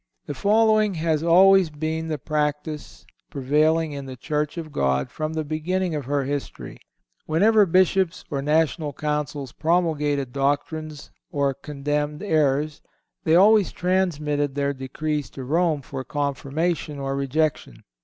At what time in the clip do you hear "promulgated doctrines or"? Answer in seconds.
9.51-11.53